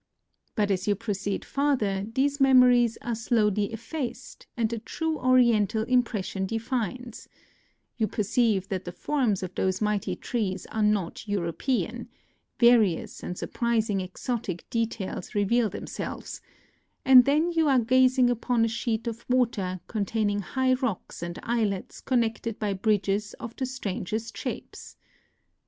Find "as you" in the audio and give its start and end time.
0.71-0.95